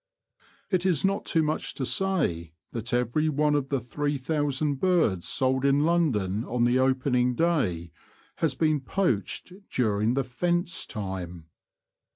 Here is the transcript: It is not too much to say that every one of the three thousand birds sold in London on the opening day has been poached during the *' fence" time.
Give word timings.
It 0.71 0.83
is 0.83 1.05
not 1.05 1.25
too 1.25 1.43
much 1.43 1.75
to 1.75 1.85
say 1.85 2.53
that 2.71 2.91
every 2.91 3.29
one 3.29 3.53
of 3.53 3.69
the 3.69 3.79
three 3.79 4.17
thousand 4.17 4.79
birds 4.79 5.27
sold 5.27 5.63
in 5.63 5.85
London 5.85 6.43
on 6.45 6.63
the 6.63 6.79
opening 6.79 7.35
day 7.35 7.91
has 8.37 8.55
been 8.55 8.79
poached 8.81 9.53
during 9.69 10.15
the 10.15 10.23
*' 10.23 10.23
fence" 10.39 10.87
time. 10.87 11.49